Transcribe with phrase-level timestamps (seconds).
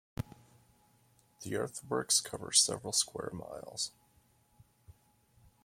[1.43, 3.91] The earthworks cover several square miles.